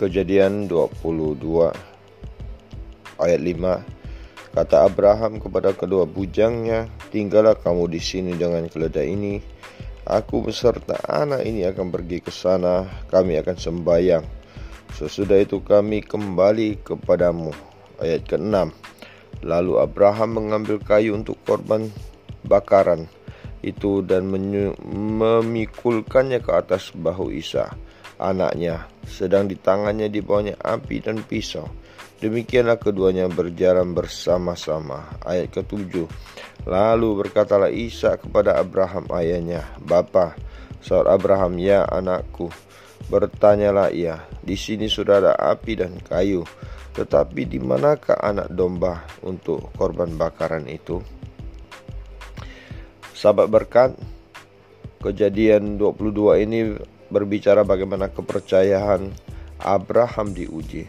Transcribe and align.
Kejadian 0.00 0.64
22 0.64 1.76
ayat 3.20 3.36
5 3.36 4.56
Kata 4.56 4.88
Abraham 4.88 5.36
kepada 5.36 5.76
kedua 5.76 6.08
bujangnya, 6.08 6.88
"Tinggallah 7.12 7.60
kamu 7.60 7.92
di 7.92 8.00
sini 8.00 8.32
dengan 8.32 8.64
keledai 8.64 9.12
ini. 9.12 9.44
Aku 10.08 10.40
beserta 10.40 10.96
anak 11.04 11.44
ini 11.44 11.68
akan 11.68 11.92
pergi 11.92 12.24
ke 12.24 12.32
sana, 12.32 12.88
kami 13.12 13.44
akan 13.44 13.60
sembahyang. 13.60 14.24
Sesudah 14.96 15.36
itu 15.36 15.60
kami 15.60 16.00
kembali 16.00 16.80
kepadamu." 16.80 17.52
Ayat 18.00 18.24
ke-6. 18.24 18.72
Lalu 19.44 19.84
Abraham 19.84 20.40
mengambil 20.40 20.80
kayu 20.80 21.12
untuk 21.12 21.36
korban 21.44 21.92
bakaran 22.48 23.04
itu 23.60 24.00
dan 24.00 24.32
memikulkannya 24.32 26.40
ke 26.40 26.56
atas 26.56 26.88
bahu 26.96 27.36
Isa 27.36 27.68
anaknya, 28.20 28.84
sedang 29.08 29.48
di 29.48 29.56
tangannya 29.56 30.12
di 30.12 30.20
bawahnya 30.20 30.60
api 30.60 31.00
dan 31.00 31.24
pisau. 31.24 31.64
Demikianlah 32.20 32.76
keduanya 32.76 33.32
berjalan 33.32 33.96
bersama-sama. 33.96 35.08
Ayat 35.24 35.56
ketujuh. 35.56 36.04
Lalu 36.68 37.24
berkatalah 37.24 37.72
Isa 37.72 38.20
kepada 38.20 38.60
Abraham 38.60 39.08
ayahnya, 39.16 39.64
Bapa, 39.80 40.36
saud 40.84 41.08
Abraham, 41.08 41.56
ya 41.56 41.88
anakku. 41.88 42.52
Bertanyalah 43.08 43.88
ia, 43.88 44.20
di 44.44 44.52
sini 44.60 44.84
sudah 44.84 45.24
ada 45.24 45.32
api 45.32 45.80
dan 45.80 45.96
kayu, 46.04 46.44
tetapi 46.92 47.48
di 47.48 47.56
manakah 47.56 48.20
anak 48.20 48.52
domba 48.52 49.08
untuk 49.24 49.72
korban 49.72 50.12
bakaran 50.20 50.68
itu? 50.68 51.00
Sahabat 53.16 53.48
berkat, 53.48 53.90
kejadian 55.00 55.80
22 55.80 56.44
ini 56.44 56.76
berbicara 57.10 57.66
bagaimana 57.66 58.08
kepercayaan 58.08 59.10
Abraham 59.60 60.32
diuji. 60.32 60.88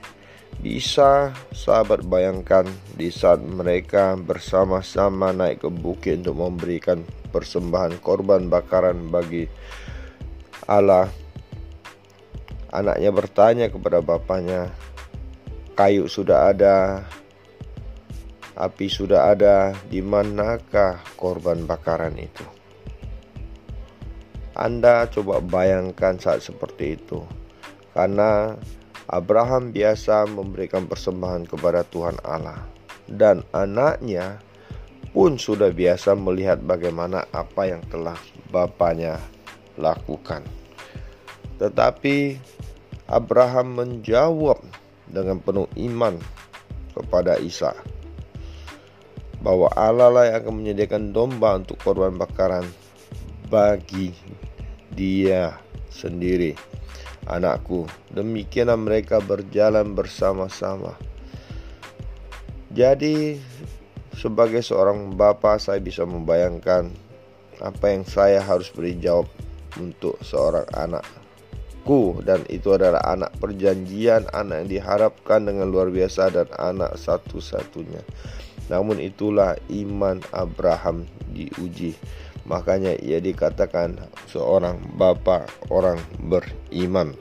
Bisa 0.61 1.33
sahabat 1.49 2.05
bayangkan 2.05 2.69
di 2.93 3.09
saat 3.09 3.41
mereka 3.41 4.13
bersama-sama 4.13 5.33
naik 5.33 5.65
ke 5.65 5.69
bukit 5.73 6.21
untuk 6.21 6.37
memberikan 6.37 7.01
persembahan 7.33 7.97
korban 7.97 8.45
bakaran 8.45 9.09
bagi 9.09 9.49
Allah. 10.69 11.09
Anaknya 12.71 13.11
bertanya 13.11 13.67
kepada 13.67 13.99
bapaknya, 13.99 14.71
kayu 15.75 16.07
sudah 16.07 16.53
ada, 16.53 17.03
api 18.55 18.87
sudah 18.87 19.33
ada, 19.33 19.75
di 19.91 19.99
manakah 19.99 21.01
korban 21.19 21.67
bakaran 21.67 22.15
itu? 22.15 22.60
Anda 24.57 25.07
coba 25.07 25.39
bayangkan 25.39 26.19
saat 26.19 26.43
seperti 26.43 26.99
itu. 26.99 27.23
Karena 27.91 28.55
Abraham 29.11 29.75
biasa 29.75 30.23
memberikan 30.31 30.87
persembahan 30.87 31.43
kepada 31.43 31.83
Tuhan 31.87 32.15
Allah 32.23 32.63
dan 33.11 33.43
anaknya 33.51 34.39
pun 35.11 35.35
sudah 35.35 35.75
biasa 35.75 36.15
melihat 36.15 36.63
bagaimana 36.63 37.27
apa 37.35 37.67
yang 37.67 37.83
telah 37.91 38.15
bapaknya 38.47 39.19
lakukan. 39.75 40.47
Tetapi 41.59 42.39
Abraham 43.11 43.75
menjawab 43.75 44.63
dengan 45.11 45.43
penuh 45.43 45.67
iman 45.75 46.15
kepada 46.95 47.35
Isa 47.43 47.75
bahwa 49.43 49.67
Allah 49.75 50.07
lah 50.07 50.23
yang 50.31 50.37
akan 50.45 50.53
menyediakan 50.63 51.03
domba 51.11 51.59
untuk 51.59 51.75
korban 51.83 52.15
bakaran 52.15 52.63
bagi 53.51 54.15
dia 54.95 55.59
sendiri. 55.91 56.55
Anakku, 57.27 57.85
demikianlah 58.15 58.79
mereka 58.79 59.19
berjalan 59.19 59.91
bersama-sama. 59.91 60.95
Jadi, 62.71 63.35
sebagai 64.15 64.63
seorang 64.63 65.19
bapak, 65.19 65.59
saya 65.59 65.83
bisa 65.83 66.07
membayangkan 66.07 66.87
apa 67.59 67.85
yang 67.91 68.07
saya 68.07 68.39
harus 68.39 68.71
beri 68.71 68.95
jawab 68.97 69.27
untuk 69.77 70.15
seorang 70.23 70.65
anakku, 70.71 72.23
dan 72.23 72.41
itu 72.47 72.73
adalah 72.73 73.03
anak 73.03 73.35
perjanjian, 73.37 74.31
anak 74.31 74.65
yang 74.65 74.69
diharapkan 74.79 75.45
dengan 75.45 75.67
luar 75.69 75.91
biasa, 75.91 76.31
dan 76.31 76.47
anak 76.55 76.95
satu-satunya. 76.97 78.01
Namun, 78.71 78.97
itulah 79.03 79.59
iman 79.67 80.23
Abraham 80.31 81.05
diuji 81.35 81.93
Makanya 82.51 82.99
ia 82.99 83.23
dikatakan 83.23 83.95
seorang 84.27 84.75
bapa 84.99 85.47
orang 85.71 85.95
beriman. 86.19 87.15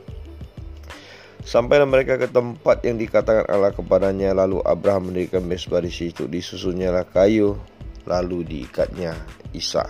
Sampailah 1.47 1.87
mereka 1.87 2.19
ke 2.19 2.27
tempat 2.27 2.83
yang 2.83 2.99
dikatakan 3.01 3.49
Allah 3.49 3.73
kepadanya 3.73 4.37
Lalu 4.37 4.61
Abraham 4.61 5.09
mendirikan 5.09 5.41
mesbah 5.41 5.81
di 5.81 5.89
situ 5.89 6.29
Disusunnya 6.29 6.93
kayu 7.09 7.57
Lalu 8.05 8.45
diikatnya 8.45 9.15
Isa. 9.55 9.87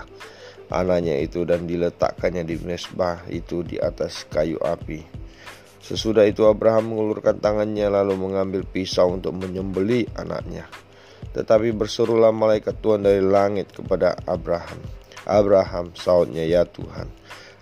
Anaknya 0.71 1.19
itu 1.19 1.43
dan 1.43 1.67
diletakkannya 1.67 2.47
di 2.47 2.61
mesbah 2.63 3.27
itu 3.27 3.67
di 3.67 3.81
atas 3.81 4.29
kayu 4.31 4.61
api. 4.63 5.03
Sesudah 5.83 6.23
itu 6.23 6.47
Abraham 6.47 6.95
mengulurkan 6.95 7.43
tangannya 7.43 7.91
lalu 7.91 8.15
mengambil 8.15 8.63
pisau 8.63 9.11
untuk 9.11 9.35
menyembeli 9.35 10.07
anaknya. 10.15 10.71
Tetapi 11.35 11.75
berserulah 11.75 12.31
malaikat 12.31 12.79
Tuhan 12.79 13.03
dari 13.03 13.19
langit 13.19 13.75
kepada 13.75 14.15
Abraham 14.31 15.01
Abraham, 15.29 15.93
sautnya 15.97 16.45
ya 16.45 16.65
Tuhan. 16.69 17.09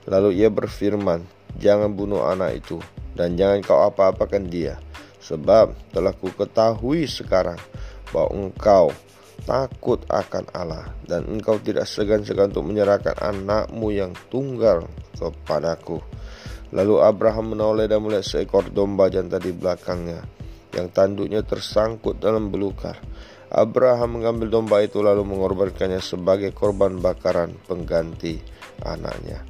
Lalu 0.08 0.42
ia 0.42 0.48
berfirman, 0.48 1.24
jangan 1.58 1.92
bunuh 1.92 2.24
anak 2.24 2.64
itu 2.64 2.78
dan 3.18 3.34
jangan 3.34 3.58
kau 3.64 3.80
apa-apakan 3.82 4.46
dia. 4.46 4.78
Sebab 5.18 5.92
telah 5.92 6.14
ku 6.14 6.30
ketahui 6.32 7.04
sekarang 7.04 7.58
bahwa 8.14 8.30
engkau 8.32 8.94
takut 9.44 10.02
akan 10.08 10.44
Allah 10.54 10.94
dan 11.04 11.26
engkau 11.26 11.58
tidak 11.60 11.84
segan-segan 11.84 12.50
untuk 12.54 12.64
menyerahkan 12.66 13.18
anakmu 13.18 13.92
yang 13.92 14.12
tunggal 14.32 14.86
kepadaku. 15.18 16.00
Lalu 16.68 17.00
Abraham 17.00 17.56
menoleh 17.56 17.88
dan 17.88 18.04
melihat 18.04 18.24
seekor 18.24 18.68
domba 18.68 19.08
jantan 19.08 19.40
di 19.40 19.52
belakangnya 19.56 20.20
yang 20.76 20.92
tanduknya 20.92 21.40
tersangkut 21.40 22.20
dalam 22.20 22.52
belukar. 22.52 23.00
Abraham 23.48 24.20
mengambil 24.20 24.52
domba 24.52 24.84
itu 24.84 25.00
lalu 25.00 25.24
mengorbankannya 25.24 26.04
sebagai 26.04 26.52
korban 26.52 27.00
bakaran 27.00 27.56
pengganti 27.64 28.44
anaknya. 28.84 29.40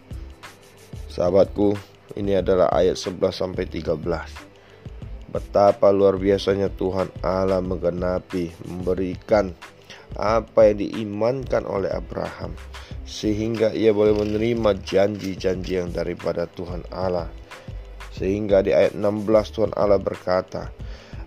Sahabatku, 1.10 1.74
ini 2.14 2.38
adalah 2.38 2.70
ayat 2.70 2.94
11 2.94 3.34
sampai 3.34 3.66
13. 3.66 3.94
Betapa 5.28 5.90
luar 5.90 6.14
biasanya 6.16 6.70
Tuhan 6.70 7.10
Allah 7.26 7.58
menggenapi, 7.58 8.54
memberikan 8.70 9.50
apa 10.16 10.70
yang 10.70 10.78
diimankan 10.80 11.68
oleh 11.68 11.90
Abraham 11.92 12.56
sehingga 13.08 13.72
ia 13.72 13.90
boleh 13.96 14.14
menerima 14.14 14.78
janji-janji 14.84 15.80
yang 15.80 15.90
daripada 15.90 16.44
Tuhan 16.44 16.84
Allah. 16.92 17.32
Sehingga 18.12 18.60
di 18.60 18.76
ayat 18.76 18.92
16 18.92 19.54
Tuhan 19.54 19.72
Allah 19.72 19.96
berkata, 19.96 20.68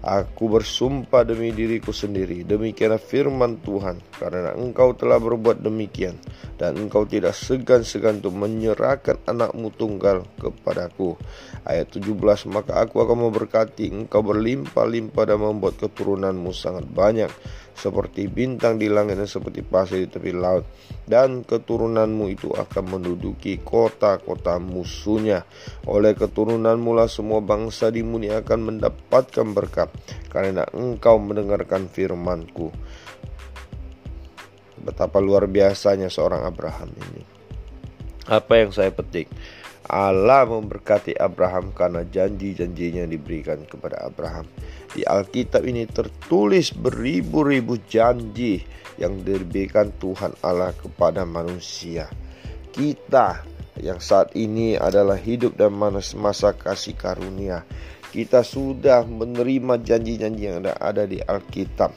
Aku 0.01 0.49
bersumpah 0.49 1.21
demi 1.21 1.53
diriku 1.53 1.93
sendiri, 1.93 2.41
demikianlah 2.41 2.97
firman 2.97 3.61
Tuhan, 3.61 4.01
karena 4.17 4.49
engkau 4.57 4.97
telah 4.97 5.21
berbuat 5.21 5.61
demikian, 5.61 6.17
dan 6.57 6.73
engkau 6.73 7.05
tidak 7.05 7.37
segan-segan 7.37 8.17
untuk 8.17 8.33
menyerahkan 8.33 9.21
anakmu 9.29 9.69
tunggal 9.69 10.25
kepadaku. 10.41 11.21
Ayat 11.69 11.93
17, 11.93 12.17
maka 12.49 12.81
aku 12.81 12.97
akan 12.97 13.29
memberkati. 13.29 13.93
Engkau 13.93 14.25
berlimpah-limpah 14.25 15.21
dan 15.29 15.37
membuat 15.37 15.77
keturunanmu 15.77 16.49
sangat 16.49 16.89
banyak, 16.89 17.29
seperti 17.75 18.27
bintang 18.29 18.77
di 18.77 18.87
langit 18.87 19.17
dan 19.17 19.27
seperti 19.27 19.65
pasir 19.65 20.05
di 20.05 20.07
tepi 20.07 20.31
laut. 20.35 20.67
Dan 21.07 21.43
keturunanmu 21.43 22.31
itu 22.31 22.53
akan 22.53 22.97
menduduki 22.97 23.59
kota-kota 23.59 24.61
musuhnya. 24.61 25.43
Oleh 25.89 26.13
keturunanmu 26.13 26.91
lah 26.95 27.09
semua 27.09 27.43
bangsa 27.43 27.89
di 27.89 28.05
dunia 28.05 28.45
akan 28.45 28.59
mendapatkan 28.75 29.47
berkat 29.51 29.89
karena 30.29 30.63
engkau 30.71 31.17
mendengarkan 31.17 31.89
firmanku. 31.89 32.69
Betapa 34.81 35.21
luar 35.21 35.45
biasanya 35.45 36.09
seorang 36.09 36.45
Abraham 36.45 36.89
ini. 36.95 37.23
Apa 38.29 38.61
yang 38.61 38.69
saya 38.69 38.93
petik 38.93 39.29
Allah 39.89 40.45
memberkati 40.45 41.17
Abraham 41.17 41.73
karena 41.73 42.05
janji-janjinya 42.05 43.09
diberikan 43.09 43.65
kepada 43.65 44.05
Abraham. 44.05 44.45
Di 44.93 45.01
Alkitab 45.01 45.65
ini 45.65 45.89
tertulis 45.89 46.69
beribu-ribu 46.75 47.81
janji 47.89 48.61
yang 49.01 49.25
diberikan 49.25 49.89
Tuhan 49.97 50.37
Allah 50.45 50.75
kepada 50.77 51.25
manusia. 51.25 52.05
Kita 52.69 53.41
yang 53.81 53.97
saat 53.97 54.37
ini 54.37 54.77
adalah 54.77 55.17
hidup 55.17 55.57
dan 55.57 55.73
masa 55.73 56.53
kasih 56.53 56.93
karunia. 56.93 57.65
Kita 58.11 58.43
sudah 58.43 59.07
menerima 59.07 59.81
janji-janji 59.81 60.43
yang 60.45 60.61
ada 60.67 61.07
di 61.07 61.23
Alkitab. 61.23 61.95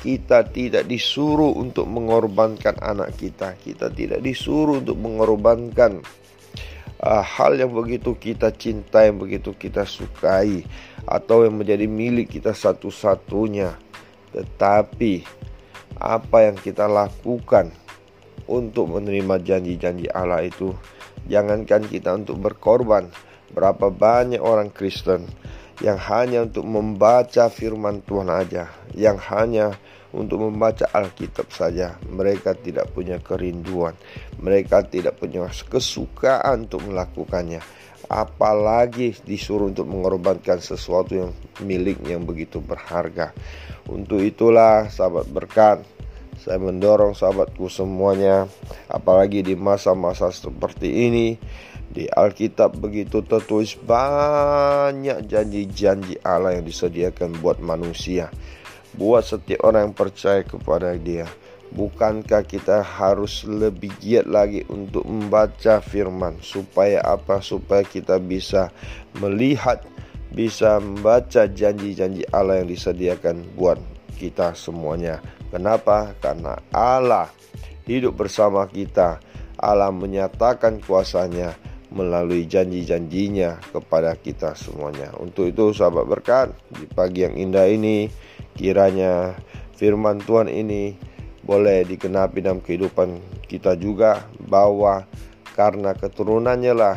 Kita 0.00 0.48
tidak 0.48 0.88
disuruh 0.88 1.52
untuk 1.60 1.84
mengorbankan 1.84 2.80
anak 2.80 3.20
kita. 3.20 3.52
Kita 3.60 3.92
tidak 3.92 4.24
disuruh 4.24 4.80
untuk 4.80 4.96
mengorbankan 4.96 6.00
uh, 7.00 7.24
hal 7.24 7.56
yang 7.56 7.72
begitu 7.72 8.12
kita 8.14 8.52
cintai, 8.52 9.10
yang 9.10 9.18
begitu 9.18 9.56
kita 9.56 9.88
sukai, 9.88 10.64
atau 11.08 11.42
yang 11.48 11.56
menjadi 11.56 11.88
milik 11.88 12.36
kita 12.38 12.52
satu-satunya. 12.52 13.74
Tetapi 14.36 15.24
apa 15.98 16.38
yang 16.46 16.56
kita 16.56 16.86
lakukan 16.86 17.72
untuk 18.46 18.94
menerima 18.94 19.40
janji-janji 19.42 20.06
Allah 20.12 20.46
itu, 20.46 20.76
jangankan 21.26 21.84
kita 21.88 22.14
untuk 22.14 22.38
berkorban. 22.38 23.08
Berapa 23.50 23.90
banyak 23.90 24.38
orang 24.38 24.70
Kristen 24.70 25.26
yang 25.82 25.98
hanya 25.98 26.46
untuk 26.46 26.62
membaca 26.68 27.50
firman 27.50 27.98
Tuhan 28.06 28.30
aja, 28.30 28.70
yang 28.94 29.18
hanya 29.18 29.74
untuk 30.10 30.50
membaca 30.50 30.90
Alkitab 30.90 31.50
saja. 31.54 31.98
Mereka 32.10 32.58
tidak 32.58 32.90
punya 32.90 33.22
kerinduan, 33.22 33.94
mereka 34.42 34.82
tidak 34.82 35.18
punya 35.18 35.46
kesukaan 35.46 36.66
untuk 36.66 36.86
melakukannya. 36.86 37.62
Apalagi 38.10 39.14
disuruh 39.22 39.70
untuk 39.70 39.86
mengorbankan 39.86 40.58
sesuatu 40.58 41.14
yang 41.14 41.30
miliknya 41.62 42.18
yang 42.18 42.26
begitu 42.26 42.58
berharga. 42.58 43.30
Untuk 43.86 44.18
itulah 44.18 44.90
sahabat 44.90 45.30
berkat, 45.30 45.78
saya 46.42 46.58
mendorong 46.58 47.14
sahabatku 47.14 47.70
semuanya, 47.70 48.50
apalagi 48.90 49.46
di 49.46 49.54
masa-masa 49.54 50.34
seperti 50.34 51.06
ini, 51.06 51.38
di 51.86 52.10
Alkitab 52.10 52.82
begitu 52.82 53.22
tertulis 53.22 53.78
banyak 53.78 55.26
janji-janji 55.30 56.18
Allah 56.26 56.58
yang 56.58 56.66
disediakan 56.66 57.38
buat 57.38 57.62
manusia 57.62 58.30
buat 58.94 59.22
setiap 59.26 59.62
orang 59.66 59.90
yang 59.90 59.96
percaya 59.96 60.42
kepada 60.42 60.94
dia. 60.98 61.26
Bukankah 61.70 62.42
kita 62.42 62.82
harus 62.82 63.46
lebih 63.46 63.94
giat 64.02 64.26
lagi 64.26 64.66
untuk 64.66 65.06
membaca 65.06 65.78
firman 65.78 66.34
supaya 66.42 66.98
apa? 67.06 67.38
Supaya 67.38 67.86
kita 67.86 68.18
bisa 68.18 68.74
melihat, 69.22 69.86
bisa 70.34 70.82
membaca 70.82 71.46
janji-janji 71.46 72.26
Allah 72.34 72.66
yang 72.66 72.74
disediakan 72.74 73.46
buat 73.54 73.78
kita 74.18 74.58
semuanya. 74.58 75.22
Kenapa? 75.54 76.10
Karena 76.18 76.58
Allah 76.74 77.30
hidup 77.86 78.18
bersama 78.18 78.66
kita. 78.66 79.22
Allah 79.60 79.94
menyatakan 79.94 80.82
kuasanya 80.82 81.54
melalui 81.90 82.46
janji-janjinya 82.46 83.58
kepada 83.74 84.14
kita 84.18 84.54
semuanya. 84.54 85.10
Untuk 85.18 85.50
itu 85.50 85.74
sahabat 85.74 86.06
berkat 86.06 86.48
di 86.70 86.86
pagi 86.86 87.26
yang 87.26 87.34
indah 87.34 87.66
ini 87.66 88.10
Kiranya 88.54 89.34
firman 89.74 90.20
Tuhan 90.22 90.48
ini 90.50 90.94
boleh 91.40 91.82
dikenapi 91.88 92.44
dalam 92.44 92.60
kehidupan 92.60 93.18
kita 93.48 93.74
juga 93.74 94.22
bahwa 94.38 95.08
karena 95.58 95.96
keturunannya 95.96 96.74
lah 96.76 96.96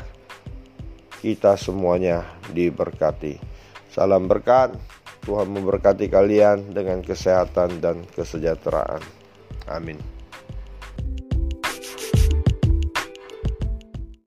kita 1.24 1.56
semuanya 1.56 2.28
diberkati. 2.52 3.40
Salam 3.90 4.28
berkat. 4.28 4.76
Tuhan 5.24 5.56
memberkati 5.56 6.12
kalian 6.12 6.76
dengan 6.76 7.00
kesehatan 7.00 7.80
dan 7.80 8.04
kesejahteraan. 8.12 9.00
Amin. 9.72 10.13